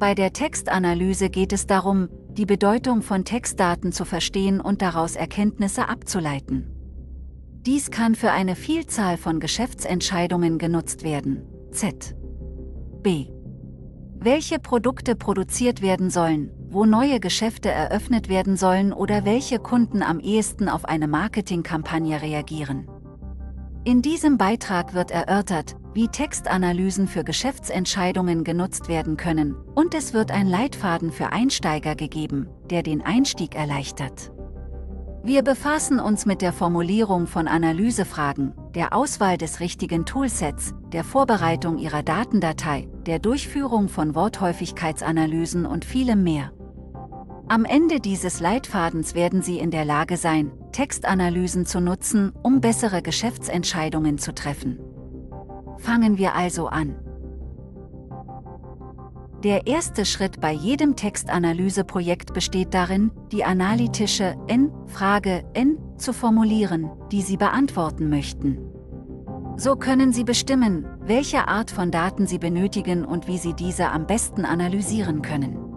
[0.00, 5.90] Bei der Textanalyse geht es darum, die Bedeutung von Textdaten zu verstehen und daraus Erkenntnisse
[5.90, 6.72] abzuleiten.
[7.66, 11.42] Dies kann für eine Vielzahl von Geschäftsentscheidungen genutzt werden.
[11.70, 12.16] Z.
[13.02, 13.26] B.
[14.18, 20.18] Welche Produkte produziert werden sollen, wo neue Geschäfte eröffnet werden sollen oder welche Kunden am
[20.18, 22.88] ehesten auf eine Marketingkampagne reagieren.
[23.84, 30.30] In diesem Beitrag wird erörtert, wie Textanalysen für Geschäftsentscheidungen genutzt werden können, und es wird
[30.30, 34.32] ein Leitfaden für Einsteiger gegeben, der den Einstieg erleichtert.
[35.24, 41.78] Wir befassen uns mit der Formulierung von Analysefragen, der Auswahl des richtigen Toolsets, der Vorbereitung
[41.78, 46.52] Ihrer Datendatei, der Durchführung von Worthäufigkeitsanalysen und vielem mehr.
[47.50, 53.02] Am Ende dieses Leitfadens werden Sie in der Lage sein, Textanalysen zu nutzen, um bessere
[53.02, 54.78] Geschäftsentscheidungen zu treffen.
[55.78, 56.94] Fangen wir also an.
[59.42, 67.22] Der erste Schritt bei jedem Textanalyseprojekt besteht darin, die analytische N-Frage N zu formulieren, die
[67.22, 68.58] Sie beantworten möchten.
[69.56, 74.06] So können Sie bestimmen, welche Art von Daten Sie benötigen und wie Sie diese am
[74.06, 75.69] besten analysieren können.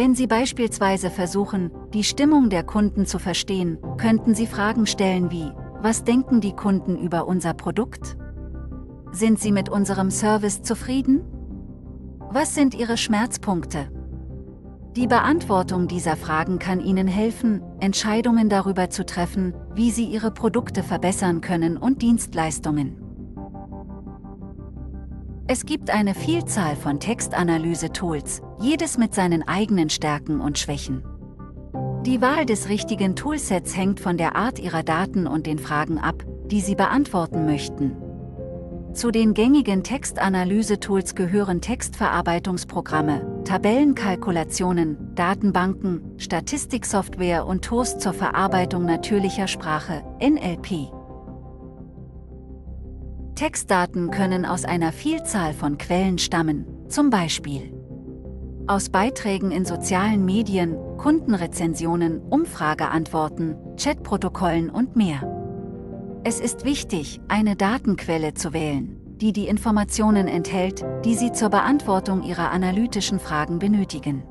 [0.00, 5.52] Wenn Sie beispielsweise versuchen, die Stimmung der Kunden zu verstehen, könnten Sie Fragen stellen wie,
[5.82, 8.16] was denken die Kunden über unser Produkt?
[9.12, 11.20] Sind Sie mit unserem Service zufrieden?
[12.30, 13.90] Was sind Ihre Schmerzpunkte?
[14.96, 20.82] Die Beantwortung dieser Fragen kann Ihnen helfen, Entscheidungen darüber zu treffen, wie Sie Ihre Produkte
[20.82, 23.09] verbessern können und Dienstleistungen.
[25.52, 31.02] Es gibt eine Vielzahl von Textanalyse-Tools, jedes mit seinen eigenen Stärken und Schwächen.
[32.06, 36.22] Die Wahl des richtigen Toolsets hängt von der Art Ihrer Daten und den Fragen ab,
[36.46, 37.96] die Sie beantworten möchten.
[38.92, 50.04] Zu den gängigen Textanalyse-Tools gehören Textverarbeitungsprogramme, Tabellenkalkulationen, Datenbanken, Statistiksoftware und Tools zur Verarbeitung natürlicher Sprache,
[50.22, 50.92] NLP.
[53.40, 57.72] Textdaten können aus einer Vielzahl von Quellen stammen, zum Beispiel
[58.66, 65.22] aus Beiträgen in sozialen Medien, Kundenrezensionen, Umfrageantworten, Chatprotokollen und mehr.
[66.22, 72.22] Es ist wichtig, eine Datenquelle zu wählen, die die Informationen enthält, die Sie zur Beantwortung
[72.22, 74.22] Ihrer analytischen Fragen benötigen.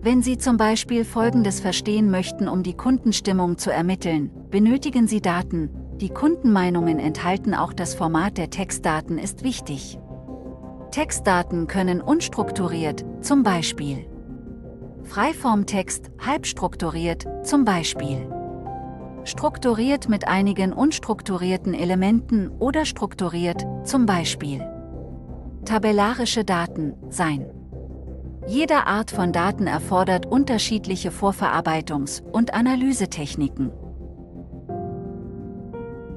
[0.00, 5.70] Wenn Sie zum Beispiel Folgendes verstehen möchten, um die Kundenstimmung zu ermitteln, benötigen Sie Daten,
[6.00, 9.98] die Kundenmeinungen enthalten auch das Format der Textdaten ist wichtig.
[10.90, 14.06] Textdaten können unstrukturiert, zum Beispiel
[15.04, 18.26] Freiformtext, halbstrukturiert, zum Beispiel
[19.24, 24.66] strukturiert mit einigen unstrukturierten Elementen oder strukturiert, zum Beispiel
[25.64, 27.46] tabellarische Daten, sein.
[28.48, 33.70] Jede Art von Daten erfordert unterschiedliche Vorverarbeitungs- und Analysetechniken.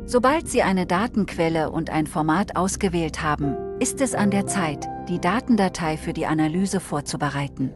[0.07, 5.19] Sobald Sie eine Datenquelle und ein Format ausgewählt haben, ist es an der Zeit, die
[5.19, 7.73] Datendatei für die Analyse vorzubereiten.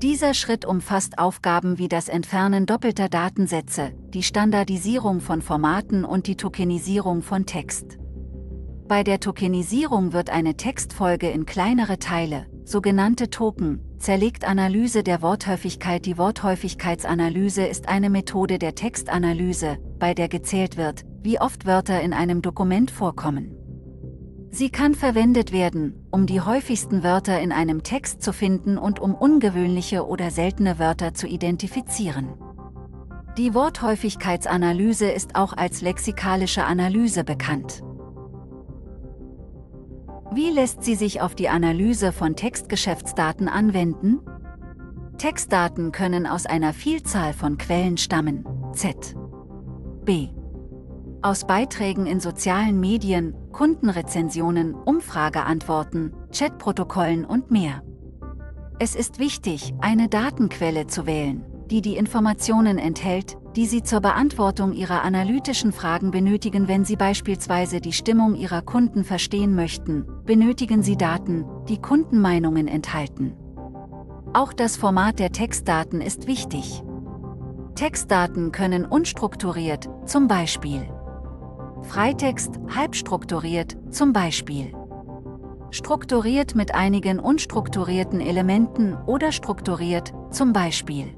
[0.00, 6.36] Dieser Schritt umfasst Aufgaben wie das Entfernen doppelter Datensätze, die Standardisierung von Formaten und die
[6.36, 7.98] Tokenisierung von Text.
[8.86, 16.04] Bei der Tokenisierung wird eine Textfolge in kleinere Teile, sogenannte Token, zerlegt Analyse der Worthäufigkeit.
[16.06, 22.12] Die Worthäufigkeitsanalyse ist eine Methode der Textanalyse, bei der gezählt wird, wie oft Wörter in
[22.12, 23.56] einem Dokument vorkommen.
[24.50, 29.14] Sie kann verwendet werden, um die häufigsten Wörter in einem Text zu finden und um
[29.14, 32.34] ungewöhnliche oder seltene Wörter zu identifizieren.
[33.38, 37.82] Die Worthäufigkeitsanalyse ist auch als lexikalische Analyse bekannt.
[40.34, 44.20] Wie lässt sie sich auf die Analyse von Textgeschäftsdaten anwenden?
[45.16, 48.44] Textdaten können aus einer Vielzahl von Quellen stammen.
[48.74, 49.16] Z.
[50.04, 50.28] B
[51.24, 57.82] aus Beiträgen in sozialen Medien, Kundenrezensionen, Umfrageantworten, Chatprotokollen und mehr.
[58.78, 64.74] Es ist wichtig, eine Datenquelle zu wählen, die die Informationen enthält, die Sie zur Beantwortung
[64.74, 66.68] Ihrer analytischen Fragen benötigen.
[66.68, 73.32] Wenn Sie beispielsweise die Stimmung Ihrer Kunden verstehen möchten, benötigen Sie Daten, die Kundenmeinungen enthalten.
[74.34, 76.83] Auch das Format der Textdaten ist wichtig.
[77.74, 80.88] Textdaten können unstrukturiert, zum Beispiel
[81.84, 84.72] Freitext, halbstrukturiert, zum Beispiel.
[85.70, 91.14] Strukturiert mit einigen unstrukturierten Elementen oder strukturiert, zum Beispiel.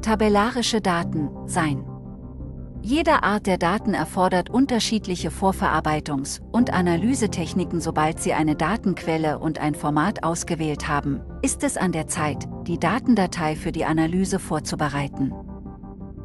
[0.00, 1.84] Tabellarische Daten, sein.
[2.82, 7.80] Jede Art der Daten erfordert unterschiedliche Vorverarbeitungs- und Analysetechniken.
[7.80, 12.78] Sobald Sie eine Datenquelle und ein Format ausgewählt haben, ist es an der Zeit, die
[12.78, 15.32] Datendatei für die Analyse vorzubereiten.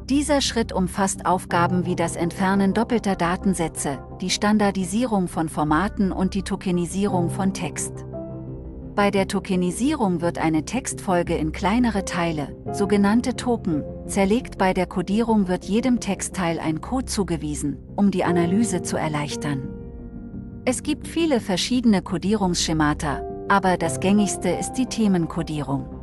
[0.10, 6.42] Dieser Schritt umfasst Aufgaben wie das Entfernen doppelter Datensätze, die Standardisierung von Formaten und die
[6.42, 7.94] Tokenisierung von Text.
[8.96, 14.58] Bei der Tokenisierung wird eine Textfolge in kleinere Teile, sogenannte Token, zerlegt.
[14.58, 19.70] Bei der Codierung wird jedem Textteil ein Code zugewiesen, um die Analyse zu erleichtern.
[20.66, 25.99] Es gibt viele verschiedene Codierungsschemata, aber das gängigste ist die Themencodierung.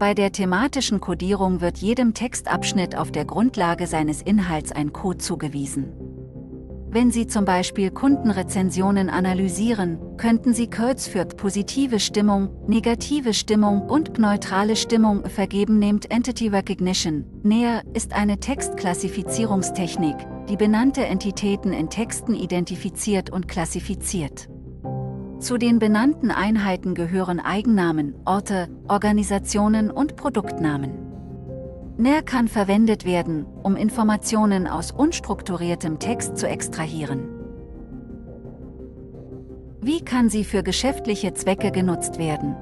[0.00, 5.92] Bei der thematischen Codierung wird jedem Textabschnitt auf der Grundlage seines Inhalts ein Code zugewiesen.
[6.88, 14.18] Wenn Sie zum Beispiel Kundenrezensionen analysieren, könnten Sie Codes für positive Stimmung, negative Stimmung und
[14.18, 15.78] neutrale Stimmung vergeben.
[15.78, 17.26] Nehmt Entity Recognition.
[17.42, 20.16] Näher ist eine Textklassifizierungstechnik,
[20.48, 24.48] die benannte Entitäten in Texten identifiziert und klassifiziert.
[25.40, 30.90] Zu den benannten Einheiten gehören Eigennamen, Orte, Organisationen und Produktnamen.
[31.96, 37.26] NER kann verwendet werden, um Informationen aus unstrukturiertem Text zu extrahieren.
[39.80, 42.54] Wie kann sie für geschäftliche Zwecke genutzt werden?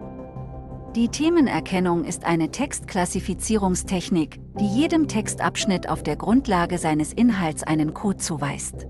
[0.95, 8.19] Die Themenerkennung ist eine Textklassifizierungstechnik, die jedem Textabschnitt auf der Grundlage seines Inhalts einen Code
[8.19, 8.87] zuweist.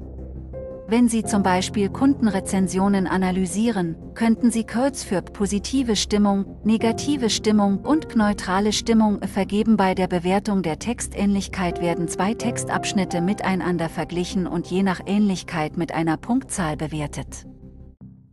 [0.91, 8.17] Wenn Sie zum Beispiel Kundenrezensionen analysieren, könnten Sie Codes für positive Stimmung, negative Stimmung und
[8.17, 9.77] neutrale Stimmung vergeben.
[9.77, 15.93] Bei der Bewertung der Textähnlichkeit werden zwei Textabschnitte miteinander verglichen und je nach Ähnlichkeit mit
[15.93, 17.45] einer Punktzahl bewertet.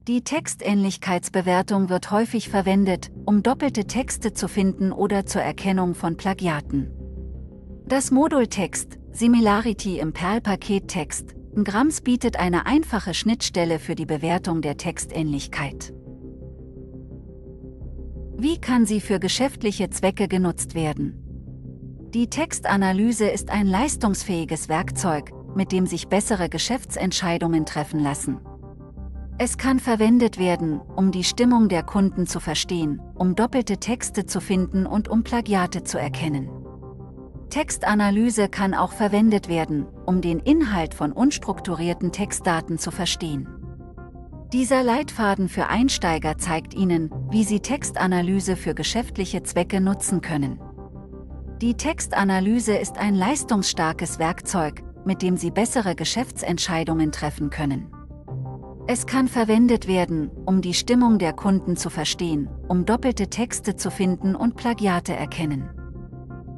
[0.07, 6.89] Die Textähnlichkeitsbewertung wird häufig verwendet, um doppelte Texte zu finden oder zur Erkennung von Plagiaten.
[7.85, 14.61] Das Modul Text, Similarity im Perl-Paket Text, Grams bietet eine einfache Schnittstelle für die Bewertung
[14.61, 15.93] der Textähnlichkeit.
[18.37, 21.21] Wie kann sie für geschäftliche Zwecke genutzt werden?
[22.13, 28.39] Die Textanalyse ist ein leistungsfähiges Werkzeug, mit dem sich bessere Geschäftsentscheidungen treffen lassen.
[29.37, 34.41] Es kann verwendet werden, um die Stimmung der Kunden zu verstehen, um doppelte Texte zu
[34.41, 36.49] finden und um Plagiate zu erkennen.
[37.49, 43.47] Textanalyse kann auch verwendet werden, um den Inhalt von unstrukturierten Textdaten zu verstehen.
[44.53, 50.59] Dieser Leitfaden für Einsteiger zeigt Ihnen, wie Sie Textanalyse für geschäftliche Zwecke nutzen können.
[51.61, 57.91] Die Textanalyse ist ein leistungsstarkes Werkzeug, mit dem Sie bessere Geschäftsentscheidungen treffen können.
[58.87, 63.89] Es kann verwendet werden, um die Stimmung der Kunden zu verstehen, um doppelte Texte zu
[63.89, 65.69] finden und Plagiate erkennen.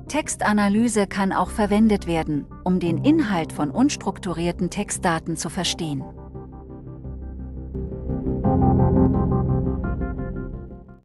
[0.07, 6.04] Textanalyse kann auch verwendet werden, um den Inhalt von unstrukturierten Textdaten zu verstehen.